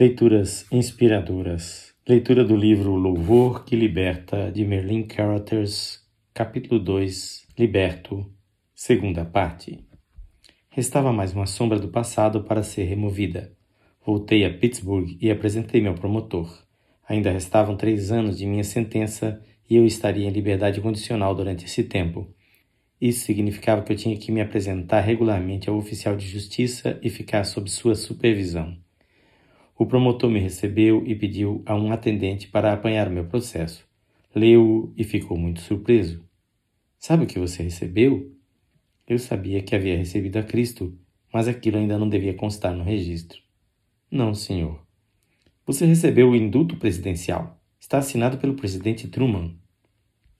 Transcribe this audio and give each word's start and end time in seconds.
Leituras 0.00 0.64
inspiradoras. 0.72 1.92
Leitura 2.08 2.42
do 2.42 2.56
livro 2.56 2.94
Louvor 2.94 3.66
que 3.66 3.76
Liberta, 3.76 4.50
de 4.50 4.64
Merlin 4.64 5.02
Carothers, 5.02 6.00
capítulo 6.32 6.80
2, 6.80 7.46
Liberto, 7.58 8.24
segunda 8.74 9.26
parte. 9.26 9.84
Restava 10.70 11.12
mais 11.12 11.34
uma 11.34 11.44
sombra 11.44 11.78
do 11.78 11.88
passado 11.88 12.44
para 12.44 12.62
ser 12.62 12.84
removida. 12.84 13.52
Voltei 14.02 14.42
a 14.46 14.50
Pittsburgh 14.50 15.18
e 15.20 15.30
apresentei-me 15.30 15.88
ao 15.88 15.94
promotor. 15.94 16.50
Ainda 17.06 17.30
restavam 17.30 17.76
três 17.76 18.10
anos 18.10 18.38
de 18.38 18.46
minha 18.46 18.64
sentença 18.64 19.38
e 19.68 19.76
eu 19.76 19.84
estaria 19.84 20.26
em 20.26 20.32
liberdade 20.32 20.80
condicional 20.80 21.34
durante 21.34 21.66
esse 21.66 21.84
tempo. 21.84 22.26
Isso 22.98 23.26
significava 23.26 23.82
que 23.82 23.92
eu 23.92 23.96
tinha 23.96 24.16
que 24.16 24.32
me 24.32 24.40
apresentar 24.40 25.02
regularmente 25.02 25.68
ao 25.68 25.76
oficial 25.76 26.16
de 26.16 26.26
justiça 26.26 26.98
e 27.02 27.10
ficar 27.10 27.44
sob 27.44 27.68
sua 27.68 27.94
supervisão. 27.94 28.78
O 29.80 29.86
promotor 29.86 30.28
me 30.28 30.38
recebeu 30.38 31.02
e 31.06 31.14
pediu 31.14 31.62
a 31.64 31.74
um 31.74 31.90
atendente 31.90 32.48
para 32.48 32.70
apanhar 32.70 33.08
o 33.08 33.10
meu 33.10 33.24
processo. 33.24 33.88
Leu-o 34.34 34.92
e 34.94 35.02
ficou 35.02 35.38
muito 35.38 35.62
surpreso. 35.62 36.22
Sabe 36.98 37.24
o 37.24 37.26
que 37.26 37.38
você 37.38 37.62
recebeu? 37.62 38.30
Eu 39.08 39.18
sabia 39.18 39.62
que 39.62 39.74
havia 39.74 39.96
recebido 39.96 40.36
a 40.36 40.42
Cristo, 40.42 40.94
mas 41.32 41.48
aquilo 41.48 41.78
ainda 41.78 41.98
não 41.98 42.10
devia 42.10 42.34
constar 42.34 42.76
no 42.76 42.84
registro. 42.84 43.40
Não, 44.10 44.34
senhor. 44.34 44.86
Você 45.64 45.86
recebeu 45.86 46.28
o 46.28 46.36
indulto 46.36 46.76
presidencial. 46.76 47.58
Está 47.80 47.96
assinado 47.96 48.36
pelo 48.36 48.52
presidente 48.52 49.08
Truman. 49.08 49.56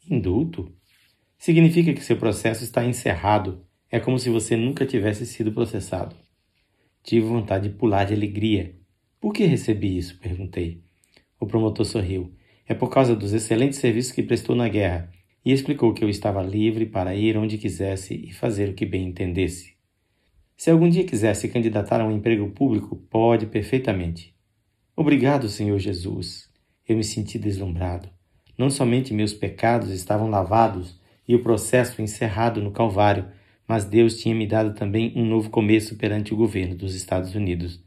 Indulto? 0.06 0.70
Significa 1.38 1.94
que 1.94 2.04
seu 2.04 2.18
processo 2.18 2.62
está 2.62 2.84
encerrado. 2.84 3.64
É 3.90 3.98
como 3.98 4.18
se 4.18 4.28
você 4.28 4.54
nunca 4.54 4.84
tivesse 4.84 5.24
sido 5.24 5.50
processado. 5.50 6.14
Tive 7.02 7.24
vontade 7.24 7.70
de 7.70 7.74
pular 7.74 8.04
de 8.04 8.12
alegria 8.12 8.78
por 9.20 9.34
que 9.34 9.44
recebi 9.44 9.98
isso? 9.98 10.18
perguntei. 10.18 10.80
O 11.38 11.46
promotor 11.46 11.84
sorriu. 11.84 12.34
É 12.66 12.74
por 12.74 12.88
causa 12.88 13.14
dos 13.14 13.32
excelentes 13.32 13.78
serviços 13.78 14.12
que 14.12 14.22
prestou 14.22 14.56
na 14.56 14.68
guerra 14.68 15.10
e 15.44 15.52
explicou 15.52 15.92
que 15.92 16.02
eu 16.02 16.08
estava 16.08 16.42
livre 16.42 16.86
para 16.86 17.14
ir 17.14 17.36
onde 17.36 17.58
quisesse 17.58 18.14
e 18.14 18.32
fazer 18.32 18.68
o 18.70 18.74
que 18.74 18.86
bem 18.86 19.06
entendesse. 19.06 19.74
Se 20.56 20.70
algum 20.70 20.88
dia 20.88 21.04
quiser 21.04 21.34
se 21.34 21.48
candidatar 21.48 22.00
a 22.00 22.06
um 22.06 22.16
emprego 22.16 22.50
público, 22.50 22.96
pode 22.96 23.46
perfeitamente. 23.46 24.34
Obrigado, 24.94 25.48
Senhor 25.48 25.78
Jesus. 25.78 26.50
Eu 26.86 26.96
me 26.96 27.04
senti 27.04 27.38
deslumbrado. 27.38 28.08
Não 28.58 28.68
somente 28.68 29.14
meus 29.14 29.32
pecados 29.32 29.90
estavam 29.90 30.28
lavados 30.28 31.00
e 31.26 31.34
o 31.34 31.42
processo 31.42 32.02
encerrado 32.02 32.60
no 32.60 32.72
Calvário, 32.72 33.26
mas 33.66 33.84
Deus 33.84 34.18
tinha 34.18 34.34
me 34.34 34.46
dado 34.46 34.74
também 34.74 35.12
um 35.16 35.24
novo 35.24 35.48
começo 35.48 35.96
perante 35.96 36.34
o 36.34 36.36
governo 36.36 36.74
dos 36.74 36.94
Estados 36.94 37.34
Unidos. 37.34 37.82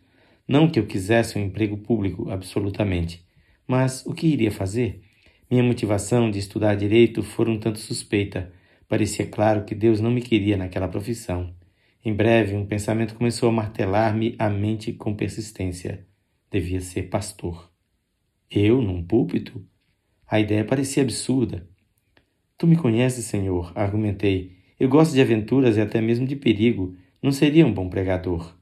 Não 0.48 0.70
que 0.70 0.80
eu 0.80 0.86
quisesse 0.86 1.38
um 1.38 1.44
emprego 1.44 1.78
público, 1.78 2.30
absolutamente. 2.30 3.26
Mas 3.68 4.06
o 4.06 4.14
que 4.14 4.28
iria 4.28 4.52
fazer? 4.52 5.02
Minha 5.50 5.64
motivação 5.64 6.30
de 6.30 6.40
estudar 6.40 6.76
direito 6.76 7.24
foi 7.24 7.50
um 7.50 7.60
tanto 7.60 7.80
suspeita. 7.80 8.52
Parecia 8.88 9.26
claro 9.26 9.64
que 9.64 9.74
Deus 9.74 10.00
não 10.00 10.12
me 10.12 10.22
queria 10.22 10.58
naquela 10.58 10.88
profissão. 10.88 11.56
Em 12.04 12.14
breve, 12.14 12.56
um 12.56 12.66
pensamento 12.66 13.16
começou 13.16 13.48
a 13.48 13.52
martelar-me 13.52 14.36
a 14.38 14.50
mente 14.50 14.92
com 14.92 15.16
persistência. 15.16 16.06
Devia 16.52 16.82
ser 16.82 17.04
pastor. 17.04 17.72
Eu, 18.52 18.82
num 18.82 19.02
púlpito? 19.02 19.66
A 20.28 20.40
ideia 20.40 20.66
parecia 20.66 21.04
absurda. 21.04 21.68
Tu 22.58 22.68
me 22.68 22.76
conheces, 22.76 23.26
Senhor, 23.26 23.72
argumentei. 23.76 24.58
Eu 24.80 24.90
gosto 24.90 25.14
de 25.14 25.22
aventuras 25.22 25.78
e 25.78 25.82
até 25.82 26.02
mesmo 26.02 26.28
de 26.28 26.36
perigo. 26.36 26.98
Não 27.22 27.32
seria 27.32 27.66
um 27.66 27.74
bom 27.74 27.90
pregador. 27.90 28.58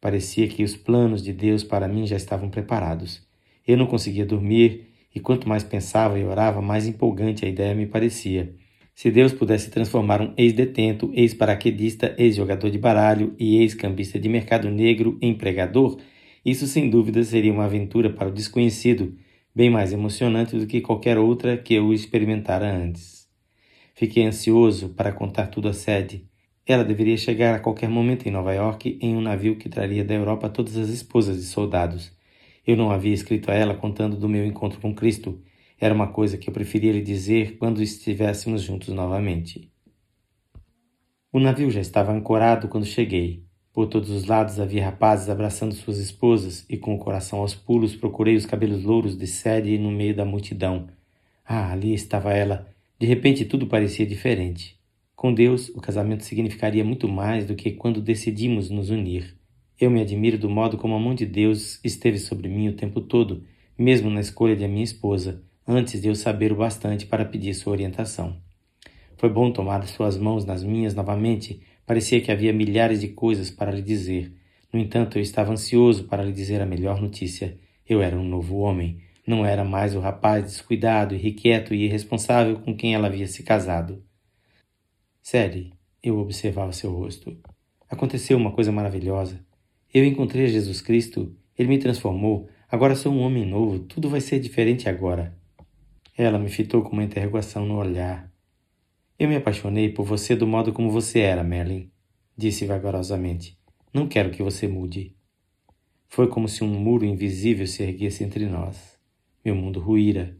Parecia 0.00 0.48
que 0.48 0.64
os 0.64 0.76
planos 0.76 1.22
de 1.22 1.32
Deus 1.32 1.62
para 1.62 1.86
mim 1.86 2.06
já 2.06 2.16
estavam 2.16 2.48
preparados. 2.48 3.26
Eu 3.66 3.76
não 3.76 3.86
conseguia 3.86 4.24
dormir 4.24 4.88
e 5.14 5.20
quanto 5.20 5.48
mais 5.48 5.62
pensava 5.62 6.18
e 6.18 6.24
orava, 6.24 6.62
mais 6.62 6.86
empolgante 6.86 7.44
a 7.44 7.48
ideia 7.48 7.74
me 7.74 7.86
parecia. 7.86 8.54
Se 8.94 9.10
Deus 9.10 9.32
pudesse 9.32 9.70
transformar 9.70 10.20
um 10.20 10.32
ex-detento, 10.36 11.10
ex-paraquedista, 11.14 12.14
ex-jogador 12.18 12.70
de 12.70 12.78
baralho 12.78 13.34
e 13.38 13.58
ex-cambista 13.58 14.18
de 14.18 14.28
mercado 14.28 14.70
negro 14.70 15.18
em 15.20 15.34
pregador, 15.34 15.98
isso 16.44 16.66
sem 16.66 16.88
dúvida 16.88 17.22
seria 17.22 17.52
uma 17.52 17.64
aventura 17.64 18.10
para 18.10 18.28
o 18.28 18.32
desconhecido, 18.32 19.14
bem 19.54 19.68
mais 19.68 19.92
emocionante 19.92 20.56
do 20.56 20.66
que 20.66 20.80
qualquer 20.80 21.18
outra 21.18 21.56
que 21.56 21.74
eu 21.74 21.92
experimentara 21.92 22.70
antes. 22.70 23.28
Fiquei 23.94 24.24
ansioso 24.24 24.90
para 24.90 25.12
contar 25.12 25.48
tudo 25.48 25.68
a 25.68 25.72
Sede, 25.74 26.29
ela 26.70 26.84
deveria 26.84 27.16
chegar 27.16 27.54
a 27.54 27.58
qualquer 27.58 27.88
momento 27.88 28.28
em 28.28 28.30
Nova 28.30 28.54
York 28.54 28.96
em 29.00 29.16
um 29.16 29.20
navio 29.20 29.56
que 29.56 29.68
traria 29.68 30.04
da 30.04 30.14
Europa 30.14 30.48
todas 30.48 30.76
as 30.76 30.88
esposas 30.88 31.36
de 31.36 31.42
soldados. 31.42 32.12
Eu 32.64 32.76
não 32.76 32.92
havia 32.92 33.12
escrito 33.12 33.50
a 33.50 33.54
ela 33.54 33.74
contando 33.74 34.16
do 34.16 34.28
meu 34.28 34.46
encontro 34.46 34.80
com 34.80 34.94
Cristo. 34.94 35.40
Era 35.80 35.92
uma 35.92 36.06
coisa 36.06 36.38
que 36.38 36.48
eu 36.48 36.54
preferia 36.54 36.92
lhe 36.92 37.02
dizer 37.02 37.56
quando 37.58 37.82
estivéssemos 37.82 38.62
juntos 38.62 38.94
novamente. 38.94 39.68
O 41.32 41.40
navio 41.40 41.70
já 41.70 41.80
estava 41.80 42.12
ancorado 42.12 42.68
quando 42.68 42.86
cheguei. 42.86 43.44
Por 43.72 43.88
todos 43.88 44.10
os 44.10 44.26
lados 44.26 44.60
havia 44.60 44.84
rapazes 44.84 45.28
abraçando 45.28 45.74
suas 45.74 45.98
esposas 45.98 46.64
e 46.68 46.76
com 46.76 46.94
o 46.94 46.98
coração 46.98 47.40
aos 47.40 47.54
pulos 47.54 47.96
procurei 47.96 48.36
os 48.36 48.46
cabelos 48.46 48.84
louros 48.84 49.16
de 49.16 49.26
Sadie 49.26 49.78
no 49.78 49.90
meio 49.90 50.14
da 50.14 50.24
multidão. 50.24 50.88
Ah, 51.44 51.72
ali 51.72 51.94
estava 51.94 52.32
ela. 52.32 52.68
De 52.96 53.06
repente 53.06 53.44
tudo 53.44 53.66
parecia 53.66 54.06
diferente. 54.06 54.79
Com 55.20 55.34
Deus, 55.34 55.68
o 55.74 55.82
casamento 55.82 56.24
significaria 56.24 56.82
muito 56.82 57.06
mais 57.06 57.44
do 57.44 57.54
que 57.54 57.72
quando 57.72 58.00
decidimos 58.00 58.70
nos 58.70 58.88
unir. 58.88 59.36
Eu 59.78 59.90
me 59.90 60.00
admiro 60.00 60.38
do 60.38 60.48
modo 60.48 60.78
como 60.78 60.94
a 60.94 60.98
mão 60.98 61.14
de 61.14 61.26
Deus 61.26 61.78
esteve 61.84 62.18
sobre 62.18 62.48
mim 62.48 62.68
o 62.68 62.72
tempo 62.72 63.02
todo, 63.02 63.44
mesmo 63.76 64.08
na 64.08 64.20
escolha 64.20 64.56
de 64.56 64.66
minha 64.66 64.82
esposa, 64.82 65.44
antes 65.68 66.00
de 66.00 66.08
eu 66.08 66.14
saber 66.14 66.52
o 66.52 66.56
bastante 66.56 67.04
para 67.04 67.26
pedir 67.26 67.52
sua 67.52 67.74
orientação. 67.74 68.34
Foi 69.18 69.28
bom 69.28 69.52
tomar 69.52 69.86
suas 69.88 70.16
mãos 70.16 70.46
nas 70.46 70.64
minhas 70.64 70.94
novamente. 70.94 71.60
Parecia 71.84 72.22
que 72.22 72.32
havia 72.32 72.54
milhares 72.54 73.02
de 73.02 73.08
coisas 73.08 73.50
para 73.50 73.72
lhe 73.72 73.82
dizer. 73.82 74.32
No 74.72 74.80
entanto, 74.80 75.18
eu 75.18 75.22
estava 75.22 75.52
ansioso 75.52 76.04
para 76.04 76.24
lhe 76.24 76.32
dizer 76.32 76.62
a 76.62 76.66
melhor 76.66 76.98
notícia. 76.98 77.58
Eu 77.86 78.00
era 78.00 78.16
um 78.16 78.24
novo 78.24 78.56
homem. 78.60 79.02
Não 79.26 79.44
era 79.44 79.66
mais 79.66 79.94
o 79.94 80.00
rapaz 80.00 80.44
descuidado, 80.44 81.14
irrequieto 81.14 81.74
e 81.74 81.84
irresponsável 81.84 82.60
com 82.60 82.74
quem 82.74 82.94
ela 82.94 83.08
havia 83.08 83.26
se 83.26 83.42
casado. 83.42 84.02
Sally, 85.22 85.72
eu 86.02 86.18
observava 86.18 86.72
seu 86.72 86.92
rosto. 86.92 87.36
Aconteceu 87.88 88.36
uma 88.36 88.52
coisa 88.52 88.72
maravilhosa. 88.72 89.44
Eu 89.92 90.04
encontrei 90.04 90.46
Jesus 90.48 90.80
Cristo, 90.80 91.34
ele 91.58 91.68
me 91.68 91.78
transformou. 91.78 92.48
Agora 92.68 92.96
sou 92.96 93.12
um 93.12 93.20
homem 93.20 93.44
novo, 93.44 93.80
tudo 93.80 94.08
vai 94.08 94.20
ser 94.20 94.40
diferente 94.40 94.88
agora. 94.88 95.36
Ela 96.16 96.38
me 96.38 96.48
fitou 96.48 96.82
com 96.82 96.92
uma 96.92 97.04
interrogação 97.04 97.66
no 97.66 97.76
olhar. 97.76 98.30
Eu 99.18 99.28
me 99.28 99.36
apaixonei 99.36 99.90
por 99.90 100.04
você 100.04 100.34
do 100.34 100.46
modo 100.46 100.72
como 100.72 100.90
você 100.90 101.20
era, 101.20 101.44
Merlin, 101.44 101.90
disse 102.36 102.64
vagarosamente. 102.64 103.58
Não 103.92 104.08
quero 104.08 104.30
que 104.30 104.42
você 104.42 104.66
mude. 104.66 105.14
Foi 106.08 106.28
como 106.28 106.48
se 106.48 106.64
um 106.64 106.68
muro 106.68 107.04
invisível 107.04 107.66
se 107.66 107.82
erguesse 107.82 108.24
entre 108.24 108.46
nós. 108.46 108.98
Meu 109.44 109.54
mundo 109.54 109.80
ruíra. 109.80 110.36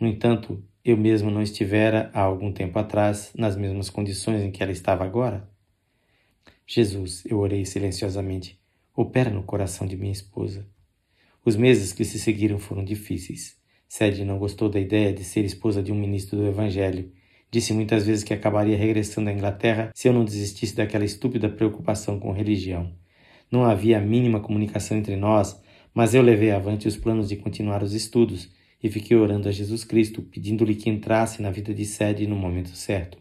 No 0.00 0.08
entanto, 0.08 0.62
eu 0.84 0.98
mesmo 0.98 1.30
não 1.30 1.40
estivera 1.40 2.10
há 2.12 2.20
algum 2.20 2.52
tempo 2.52 2.78
atrás 2.78 3.32
nas 3.34 3.56
mesmas 3.56 3.88
condições 3.88 4.42
em 4.42 4.50
que 4.50 4.62
ela 4.62 4.70
estava 4.70 5.02
agora? 5.02 5.48
Jesus, 6.66 7.24
eu 7.24 7.38
orei 7.38 7.64
silenciosamente, 7.64 8.60
opera 8.94 9.30
no 9.30 9.42
coração 9.42 9.86
de 9.86 9.96
minha 9.96 10.12
esposa. 10.12 10.66
Os 11.42 11.56
meses 11.56 11.92
que 11.92 12.04
se 12.04 12.18
seguiram 12.18 12.58
foram 12.58 12.84
difíceis. 12.84 13.56
Sede 13.88 14.26
não 14.26 14.38
gostou 14.38 14.68
da 14.68 14.78
ideia 14.78 15.10
de 15.10 15.24
ser 15.24 15.44
esposa 15.44 15.82
de 15.82 15.90
um 15.90 15.94
ministro 15.94 16.36
do 16.36 16.46
Evangelho. 16.46 17.10
Disse 17.50 17.72
muitas 17.72 18.04
vezes 18.04 18.22
que 18.22 18.34
acabaria 18.34 18.76
regressando 18.76 19.30
à 19.30 19.32
Inglaterra 19.32 19.90
se 19.94 20.06
eu 20.06 20.12
não 20.12 20.24
desistisse 20.24 20.76
daquela 20.76 21.04
estúpida 21.04 21.48
preocupação 21.48 22.18
com 22.18 22.30
religião. 22.32 22.94
Não 23.50 23.64
havia 23.64 23.98
a 23.98 24.02
mínima 24.02 24.40
comunicação 24.40 24.98
entre 24.98 25.16
nós, 25.16 25.58
mas 25.94 26.14
eu 26.14 26.20
levei 26.20 26.50
avante 26.50 26.88
os 26.88 26.96
planos 26.96 27.28
de 27.28 27.36
continuar 27.36 27.82
os 27.82 27.94
estudos 27.94 28.50
e 28.84 28.90
fiquei 28.90 29.16
orando 29.16 29.48
a 29.48 29.50
Jesus 29.50 29.82
Cristo, 29.82 30.20
pedindo-lhe 30.20 30.74
que 30.74 30.90
entrasse 30.90 31.40
na 31.40 31.50
vida 31.50 31.72
de 31.72 31.86
Sede 31.86 32.26
no 32.26 32.36
momento 32.36 32.68
certo. 32.68 33.16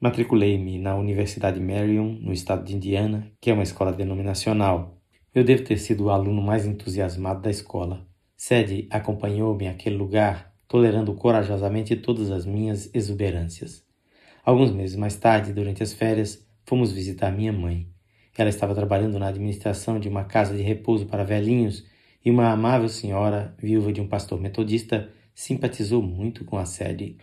Matriculei-me 0.00 0.78
na 0.78 0.96
Universidade 0.96 1.60
Marion, 1.60 2.14
no 2.22 2.32
estado 2.32 2.64
de 2.64 2.74
Indiana, 2.74 3.30
que 3.38 3.50
é 3.50 3.52
uma 3.52 3.62
escola 3.62 3.92
denominacional. 3.92 4.98
Eu 5.34 5.44
devo 5.44 5.64
ter 5.64 5.76
sido 5.76 6.04
o 6.04 6.10
aluno 6.10 6.40
mais 6.40 6.64
entusiasmado 6.64 7.42
da 7.42 7.50
escola. 7.50 8.08
Sede 8.38 8.88
acompanhou-me 8.90 9.68
àquele 9.68 9.96
lugar, 9.96 10.54
tolerando 10.66 11.12
corajosamente 11.12 11.94
todas 11.94 12.30
as 12.30 12.46
minhas 12.46 12.88
exuberâncias. 12.94 13.84
Alguns 14.42 14.70
meses 14.70 14.96
mais 14.96 15.14
tarde, 15.14 15.52
durante 15.52 15.82
as 15.82 15.92
férias, 15.92 16.42
fomos 16.64 16.90
visitar 16.90 17.30
minha 17.30 17.52
mãe. 17.52 17.86
Ela 18.34 18.48
estava 18.48 18.74
trabalhando 18.74 19.18
na 19.18 19.28
administração 19.28 20.00
de 20.00 20.08
uma 20.08 20.24
casa 20.24 20.56
de 20.56 20.62
repouso 20.62 21.04
para 21.04 21.22
velhinhos 21.22 21.84
e 22.26 22.30
uma 22.30 22.50
amável 22.50 22.88
senhora, 22.88 23.54
viúva 23.56 23.92
de 23.92 24.00
um 24.00 24.08
pastor 24.08 24.40
metodista, 24.40 25.08
simpatizou 25.32 26.02
muito 26.02 26.44
com 26.44 26.58
a 26.58 26.64
Sadie. 26.64 27.18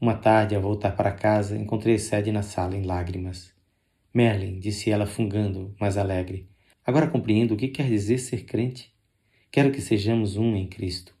Uma 0.00 0.14
tarde, 0.14 0.54
ao 0.54 0.62
voltar 0.62 0.92
para 0.92 1.10
casa, 1.10 1.58
encontrei 1.58 1.98
Sadie 1.98 2.30
na 2.30 2.42
sala 2.42 2.76
em 2.76 2.84
lágrimas. 2.84 3.52
Merlin, 4.14 4.60
disse 4.60 4.92
ela 4.92 5.06
fungando, 5.06 5.74
mas 5.80 5.96
alegre. 5.96 6.48
Agora 6.86 7.08
compreendo 7.08 7.54
o 7.54 7.56
que 7.56 7.66
quer 7.66 7.88
dizer 7.88 8.18
ser 8.18 8.44
crente. 8.44 8.94
Quero 9.50 9.72
que 9.72 9.80
sejamos 9.80 10.36
um 10.36 10.54
em 10.54 10.68
Cristo. 10.68 11.16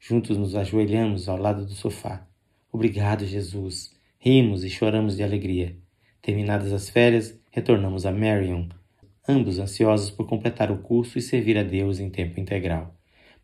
Juntos 0.00 0.38
nos 0.38 0.56
ajoelhamos 0.56 1.28
ao 1.28 1.36
lado 1.36 1.66
do 1.66 1.74
sofá. 1.74 2.26
Obrigado, 2.72 3.26
Jesus. 3.26 3.94
Rimos 4.18 4.64
e 4.64 4.70
choramos 4.70 5.16
de 5.16 5.22
alegria. 5.22 5.76
Terminadas 6.22 6.72
as 6.72 6.88
férias, 6.88 7.38
retornamos 7.50 8.06
a 8.06 8.10
Marion, 8.10 8.70
ambos 9.28 9.58
ansiosos 9.58 10.10
por 10.10 10.26
completar 10.26 10.70
o 10.70 10.78
curso 10.78 11.18
e 11.18 11.22
servir 11.22 11.56
a 11.58 11.62
Deus 11.62 12.00
em 12.00 12.10
tempo 12.10 12.38
integral. 12.38 12.94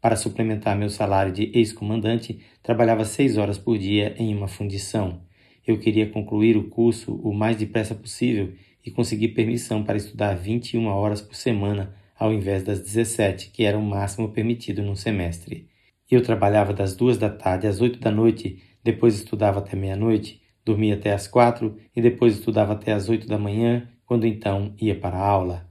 Para 0.00 0.16
suplementar 0.16 0.76
meu 0.76 0.88
salário 0.88 1.32
de 1.32 1.50
ex-comandante, 1.54 2.40
trabalhava 2.62 3.04
seis 3.04 3.36
horas 3.36 3.58
por 3.58 3.78
dia 3.78 4.14
em 4.18 4.34
uma 4.34 4.48
fundição. 4.48 5.20
Eu 5.66 5.78
queria 5.78 6.08
concluir 6.08 6.56
o 6.56 6.68
curso 6.68 7.14
o 7.14 7.34
mais 7.34 7.56
depressa 7.56 7.94
possível 7.94 8.52
e 8.84 8.90
conseguir 8.90 9.28
permissão 9.28 9.84
para 9.84 9.96
estudar 9.96 10.34
21 10.34 10.86
horas 10.86 11.20
por 11.20 11.34
semana 11.34 11.94
ao 12.20 12.34
invés 12.34 12.62
das 12.62 12.80
17, 12.80 13.50
que 13.50 13.64
era 13.64 13.78
o 13.78 13.82
máximo 13.82 14.28
permitido 14.28 14.82
num 14.82 14.94
semestre. 14.94 15.66
Eu 16.10 16.22
trabalhava 16.22 16.74
das 16.74 16.94
duas 16.94 17.16
da 17.16 17.30
tarde 17.30 17.66
às 17.66 17.80
oito 17.80 17.98
da 17.98 18.10
noite, 18.10 18.62
depois 18.84 19.14
estudava 19.14 19.60
até 19.60 19.74
meia-noite, 19.74 20.42
dormia 20.62 20.94
até 20.94 21.14
às 21.14 21.26
quatro 21.26 21.78
e 21.96 22.02
depois 22.02 22.34
estudava 22.34 22.74
até 22.74 22.92
às 22.92 23.08
oito 23.08 23.26
da 23.26 23.38
manhã, 23.38 23.88
quando 24.04 24.26
então 24.26 24.74
ia 24.78 24.94
para 24.94 25.16
a 25.16 25.26
aula. 25.26 25.69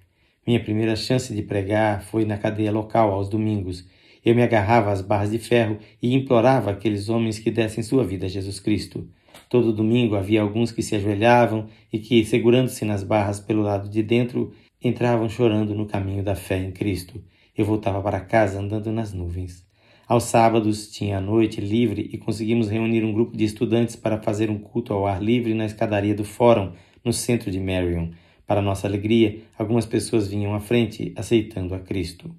Minha 0.49 0.63
primeira 0.63 0.95
chance 0.95 1.31
de 1.31 1.43
pregar 1.43 2.01
foi 2.01 2.25
na 2.25 2.35
cadeia 2.35 2.71
local 2.71 3.11
aos 3.11 3.29
domingos. 3.29 3.87
Eu 4.25 4.33
me 4.33 4.41
agarrava 4.41 4.91
às 4.91 4.99
barras 4.99 5.29
de 5.29 5.37
ferro 5.37 5.77
e 6.01 6.15
implorava 6.15 6.71
aqueles 6.71 7.07
homens 7.07 7.37
que 7.37 7.51
dessem 7.51 7.83
sua 7.83 8.03
vida 8.03 8.25
a 8.25 8.29
Jesus 8.29 8.59
Cristo. 8.59 9.07
Todo 9.47 9.71
domingo 9.71 10.15
havia 10.15 10.41
alguns 10.41 10.71
que 10.71 10.81
se 10.81 10.95
ajoelhavam 10.95 11.67
e 11.93 11.99
que, 11.99 12.25
segurando-se 12.25 12.83
nas 12.83 13.03
barras 13.03 13.39
pelo 13.39 13.61
lado 13.61 13.87
de 13.87 14.01
dentro, 14.01 14.51
entravam 14.83 15.29
chorando 15.29 15.75
no 15.75 15.85
caminho 15.85 16.23
da 16.23 16.33
fé 16.33 16.57
em 16.57 16.71
Cristo. 16.71 17.23
Eu 17.55 17.63
voltava 17.63 18.01
para 18.01 18.19
casa 18.19 18.59
andando 18.59 18.91
nas 18.91 19.13
nuvens. 19.13 19.63
Aos 20.07 20.23
sábados 20.23 20.89
tinha 20.89 21.19
a 21.19 21.21
noite 21.21 21.61
livre 21.61 22.09
e 22.11 22.17
conseguimos 22.17 22.69
reunir 22.69 23.03
um 23.03 23.13
grupo 23.13 23.37
de 23.37 23.43
estudantes 23.43 23.95
para 23.95 24.19
fazer 24.19 24.49
um 24.49 24.57
culto 24.57 24.93
ao 24.93 25.05
ar 25.05 25.21
livre 25.21 25.53
na 25.53 25.67
escadaria 25.67 26.15
do 26.15 26.23
fórum, 26.23 26.71
no 27.05 27.13
centro 27.13 27.51
de 27.51 27.59
Marion. 27.59 28.09
Para 28.49 28.63
nossa 28.63 28.87
alegria, 28.87 29.41
algumas 29.55 29.85
pessoas 29.85 30.27
vinham 30.27 30.55
à 30.55 30.59
frente, 30.59 31.13
aceitando 31.15 31.75
a 31.75 31.79
Cristo. 31.79 32.35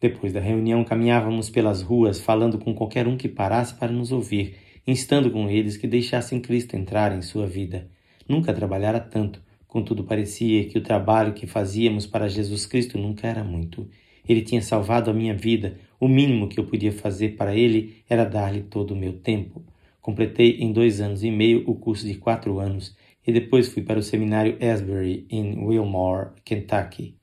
Depois 0.00 0.32
da 0.32 0.40
reunião, 0.40 0.82
caminhávamos 0.82 1.48
pelas 1.48 1.82
ruas, 1.82 2.18
falando 2.18 2.58
com 2.58 2.74
qualquer 2.74 3.06
um 3.06 3.16
que 3.16 3.28
parasse 3.28 3.72
para 3.74 3.92
nos 3.92 4.10
ouvir, 4.10 4.56
instando 4.84 5.30
com 5.30 5.48
eles 5.48 5.76
que 5.76 5.86
deixassem 5.86 6.40
Cristo 6.40 6.74
entrar 6.74 7.16
em 7.16 7.22
sua 7.22 7.46
vida. 7.46 7.88
Nunca 8.28 8.52
trabalhara 8.52 8.98
tanto, 8.98 9.40
Contudo, 9.70 10.02
parecia 10.02 10.64
que 10.64 10.76
o 10.76 10.82
trabalho 10.82 11.32
que 11.32 11.46
fazíamos 11.46 12.04
para 12.04 12.28
Jesus 12.28 12.66
Cristo 12.66 12.98
nunca 12.98 13.28
era 13.28 13.44
muito. 13.44 13.88
Ele 14.28 14.42
tinha 14.42 14.60
salvado 14.60 15.12
a 15.12 15.14
minha 15.14 15.32
vida. 15.32 15.78
O 16.00 16.08
mínimo 16.08 16.48
que 16.48 16.58
eu 16.58 16.64
podia 16.64 16.90
fazer 16.90 17.36
para 17.36 17.54
ele 17.54 18.02
era 18.10 18.24
dar-lhe 18.24 18.62
todo 18.62 18.94
o 18.94 18.96
meu 18.96 19.12
tempo. 19.12 19.62
Completei 20.00 20.56
em 20.58 20.72
dois 20.72 21.00
anos 21.00 21.22
e 21.22 21.30
meio 21.30 21.62
o 21.70 21.76
curso 21.76 22.04
de 22.04 22.14
quatro 22.14 22.58
anos 22.58 22.96
e 23.26 23.32
depois 23.32 23.68
fui 23.68 23.82
para 23.82 23.98
o 23.98 24.02
seminário 24.02 24.56
Asbury, 24.60 25.26
em 25.30 25.58
Wilmore, 25.58 26.30
Kentucky. 26.44 27.16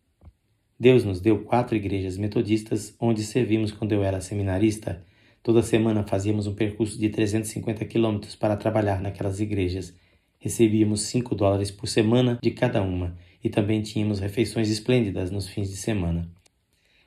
Deus 0.80 1.04
nos 1.04 1.20
deu 1.20 1.44
quatro 1.44 1.76
igrejas 1.76 2.18
metodistas 2.18 2.96
onde 3.00 3.24
servimos 3.24 3.72
quando 3.72 3.94
eu 3.94 4.04
era 4.04 4.22
seminarista. 4.22 5.04
Toda 5.42 5.64
semana 5.64 6.04
fazíamos 6.04 6.46
um 6.46 6.54
percurso 6.54 7.00
de 7.00 7.10
350 7.10 7.84
quilômetros 7.86 8.36
para 8.36 8.56
trabalhar 8.56 9.02
naquelas 9.02 9.40
igrejas. 9.40 9.96
Recebíamos 10.40 11.02
cinco 11.02 11.34
dólares 11.34 11.72
por 11.72 11.88
semana 11.88 12.38
de 12.44 12.52
cada 12.52 12.82
uma 12.82 13.18
e 13.44 13.50
também 13.50 13.82
tínhamos 13.82 14.20
refeições 14.20 14.70
esplêndidas 14.70 15.32
nos 15.32 15.48
fins 15.48 15.70
de 15.70 15.78
semana. 15.78 16.30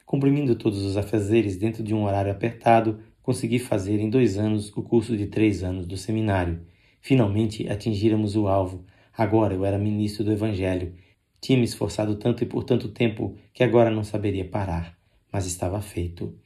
Cumprindo 0.04 0.56
todos 0.56 0.82
os 0.82 0.96
afazeres 0.96 1.56
dentro 1.56 1.84
de 1.84 1.94
um 1.94 2.02
horário 2.04 2.32
apertado, 2.32 2.98
consegui 3.22 3.60
fazer 3.60 4.00
em 4.00 4.10
dois 4.10 4.36
anos 4.36 4.76
o 4.76 4.82
curso 4.82 5.16
de 5.16 5.26
três 5.26 5.62
anos 5.62 5.86
do 5.86 5.96
seminário. 5.96 6.60
Finalmente 7.00 7.69
atingíramos 7.69 8.37
o 8.37 8.47
alvo. 8.47 8.85
Agora 9.17 9.55
eu 9.55 9.64
era 9.64 9.79
ministro 9.79 10.25
do 10.25 10.32
Evangelho. 10.32 10.94
Tinha 11.41 11.58
me 11.58 11.64
esforçado 11.64 12.17
tanto 12.17 12.44
e 12.44 12.47
por 12.47 12.64
tanto 12.64 12.88
tempo 12.88 13.35
que 13.52 13.64
agora 13.64 13.91
não 13.91 14.05
saberia 14.05 14.44
parar, 14.44 14.97
mas 15.32 15.47
estava 15.47 15.81
feito. 15.81 16.38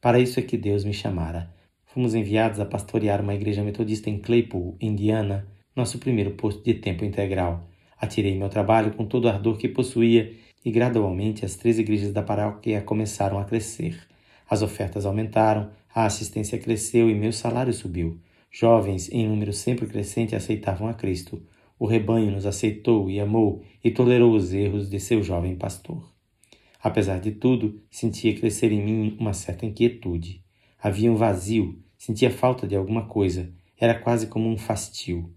Para 0.00 0.20
isso 0.20 0.38
é 0.38 0.42
que 0.42 0.56
Deus 0.56 0.84
me 0.84 0.94
chamara. 0.94 1.52
Fomos 1.84 2.14
enviados 2.14 2.60
a 2.60 2.64
pastorear 2.64 3.20
uma 3.20 3.34
igreja 3.34 3.64
metodista 3.64 4.08
em 4.08 4.18
Claypool, 4.18 4.76
Indiana, 4.80 5.46
nosso 5.74 5.98
primeiro 5.98 6.32
posto 6.32 6.62
de 6.62 6.74
tempo 6.74 7.04
integral. 7.04 7.68
Atirei 7.98 8.36
meu 8.36 8.48
trabalho 8.48 8.92
com 8.92 9.04
todo 9.04 9.24
o 9.24 9.28
ardor 9.28 9.56
que 9.56 9.68
possuía 9.68 10.32
e 10.64 10.70
gradualmente 10.70 11.44
as 11.44 11.56
três 11.56 11.78
igrejas 11.78 12.12
da 12.12 12.22
paróquia 12.22 12.82
começaram 12.82 13.38
a 13.38 13.44
crescer. 13.44 13.98
As 14.48 14.62
ofertas 14.62 15.06
aumentaram, 15.06 15.70
a 15.94 16.04
assistência 16.04 16.58
cresceu 16.58 17.10
e 17.10 17.14
meu 17.14 17.32
salário 17.32 17.72
subiu. 17.72 18.20
Jovens, 18.50 19.10
em 19.10 19.28
número 19.28 19.52
sempre 19.52 19.86
crescente, 19.86 20.34
aceitavam 20.34 20.88
a 20.88 20.94
Cristo. 20.94 21.42
O 21.78 21.86
rebanho 21.86 22.30
nos 22.30 22.46
aceitou 22.46 23.10
e 23.10 23.20
amou 23.20 23.62
e 23.84 23.90
tolerou 23.90 24.34
os 24.34 24.52
erros 24.52 24.88
de 24.88 24.98
seu 24.98 25.22
jovem 25.22 25.56
pastor. 25.56 26.10
Apesar 26.82 27.18
de 27.20 27.32
tudo, 27.32 27.82
sentia 27.90 28.34
crescer 28.38 28.72
em 28.72 28.82
mim 28.82 29.16
uma 29.18 29.32
certa 29.32 29.66
inquietude. 29.66 30.42
Havia 30.80 31.10
um 31.10 31.16
vazio, 31.16 31.82
sentia 31.98 32.30
falta 32.30 32.66
de 32.66 32.76
alguma 32.76 33.06
coisa, 33.06 33.52
era 33.78 33.94
quase 33.94 34.28
como 34.28 34.48
um 34.48 34.56
fastio. 34.56 35.30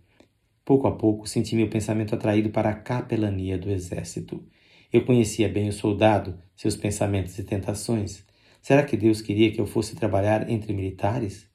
Pouco 0.64 0.88
a 0.88 0.92
pouco 0.92 1.28
senti 1.28 1.56
meu 1.56 1.68
pensamento 1.68 2.14
atraído 2.14 2.52
para 2.52 2.70
a 2.70 2.76
capelania 2.76 3.58
do 3.58 3.72
exército. 3.72 4.46
Eu 4.94 5.04
conhecia 5.04 5.50
bem 5.50 5.68
o 5.68 5.74
soldado, 5.74 6.40
seus 6.56 6.76
pensamentos 6.76 7.38
e 7.40 7.44
tentações. 7.44 8.24
Será 8.62 8.84
que 8.84 8.96
Deus 8.96 9.22
queria 9.22 9.52
que 9.52 9.60
eu 9.60 9.66
fosse 9.66 9.96
trabalhar 9.96 10.50
entre 10.50 10.72
militares? 10.72 11.50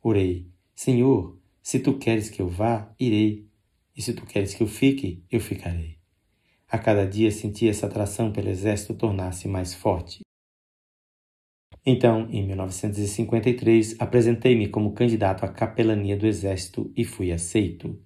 Orei: 0.00 0.51
Senhor, 0.84 1.38
se 1.62 1.78
tu 1.78 1.96
queres 1.96 2.28
que 2.28 2.42
eu 2.42 2.48
vá, 2.48 2.92
irei. 2.98 3.46
E 3.96 4.02
se 4.02 4.12
tu 4.12 4.26
queres 4.26 4.52
que 4.52 4.64
eu 4.64 4.66
fique, 4.66 5.22
eu 5.30 5.38
ficarei. 5.38 5.96
A 6.68 6.76
cada 6.76 7.06
dia 7.06 7.30
senti 7.30 7.68
essa 7.68 7.86
atração 7.86 8.32
pelo 8.32 8.48
exército 8.48 8.92
tornar-se 8.92 9.46
mais 9.46 9.72
forte. 9.72 10.22
Então, 11.86 12.28
em 12.32 12.44
1953, 12.44 13.94
apresentei-me 14.00 14.66
como 14.70 14.92
candidato 14.92 15.44
à 15.44 15.48
capelania 15.48 16.16
do 16.16 16.26
exército 16.26 16.92
e 16.96 17.04
fui 17.04 17.30
aceito. 17.30 17.96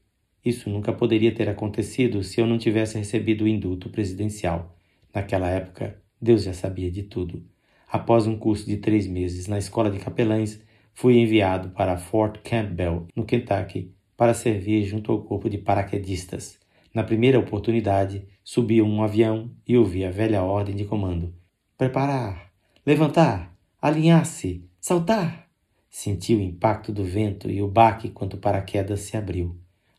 Isso 0.45 0.69
nunca 0.69 0.93
poderia 0.93 1.35
ter 1.35 1.49
acontecido 1.49 2.23
se 2.23 2.43
eu 2.43 2.47
não 2.47 2.59
tivesse 2.59 2.99
recebido 2.99 3.45
o 3.45 3.49
indulto 3.49 3.89
presidencial. 3.89 4.77
Naquela 5.15 5.49
época, 5.49 5.99
Deus 6.21 6.43
já 6.43 6.53
sabia 6.53 6.91
de 6.91 7.05
tudo. 7.05 7.43
Após 7.89 8.27
um 8.27 8.37
curso 8.37 8.67
de 8.67 8.77
três 8.77 9.07
meses 9.07 9.47
na 9.47 9.57
escola 9.57 9.91
de 9.91 9.99
capelães, 9.99 10.61
fui 10.97 11.19
enviado 11.19 11.69
para 11.69 11.97
Fort 11.97 12.41
Campbell, 12.43 13.07
no 13.15 13.25
Kentucky, 13.25 13.95
para 14.17 14.35
servir 14.35 14.83
junto 14.83 15.13
ao 15.13 15.23
corpo 15.23 15.49
de 15.49 15.59
paraquedistas. 15.59 16.59
Na 16.93 17.05
primeira 17.05 17.39
oportunidade, 17.39 18.27
subi 18.43 18.83
um 18.83 19.03
avião 19.03 19.53
e 19.69 19.77
ouvi 19.77 20.05
a 20.05 20.11
velha 20.11 20.43
ordem 20.43 20.75
de 20.75 20.85
comando: 20.85 21.33
preparar, 21.79 22.51
levantar, 22.85 23.55
alinhar-se, 23.81 24.65
saltar. 24.81 25.47
Senti 25.89 26.35
o 26.35 26.41
impacto 26.41 26.91
do 26.91 27.05
vento 27.05 27.49
e 27.51 27.63
o 27.63 27.69
baque 27.69 28.11
quando 28.11 28.35
o 28.35 28.39
paraquedas 28.39 29.01
se 29.01 29.17
abriu 29.17 29.57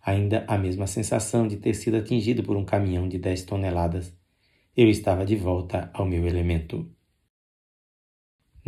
ainda 0.08 0.46
a 0.48 0.58
mesma 0.58 0.88
sensação 0.88 1.46
de 1.46 1.58
ter 1.58 1.74
sido 1.74 1.98
atingido 1.98 2.42
por 2.42 2.56
um 2.56 2.64
caminhão 2.64 3.10
de 3.10 3.18
10 3.18 3.44
toneladas. 3.44 4.16
Eu 4.76 4.90
estava 4.90 5.26
de 5.26 5.36
volta 5.36 5.92
ao 5.94 6.06
meu 6.06 6.26
elemento. 6.26 6.90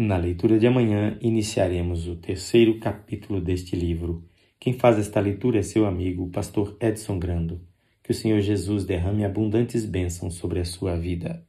Na 0.02 0.16
leitura 0.16 0.58
de 0.58 0.66
amanhã, 0.66 1.18
iniciaremos 1.20 2.08
o 2.08 2.16
terceiro 2.16 2.80
capítulo 2.80 3.42
deste 3.42 3.76
livro. 3.76 4.24
Quem 4.58 4.72
faz 4.72 4.98
esta 4.98 5.20
leitura 5.20 5.60
é 5.60 5.62
seu 5.62 5.86
amigo, 5.86 6.24
o 6.24 6.30
pastor 6.30 6.78
Edson 6.80 7.20
Grando. 7.20 7.60
Que 8.02 8.12
o 8.12 8.16
Senhor 8.16 8.40
Jesus 8.40 8.86
derrame 8.86 9.26
abundantes 9.26 9.86
bênçãos 9.86 10.36
sobre 10.36 10.62
a 10.62 10.64
sua 10.64 10.96
vida. 10.96 11.46